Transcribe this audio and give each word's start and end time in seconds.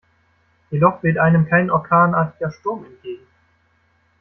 Jedoch 0.71 1.03
weht 1.03 1.19
einem 1.19 1.45
kein 1.47 1.69
orkanartiger 1.69 2.51
Sturm 2.51 2.83
entgegen. 2.85 3.27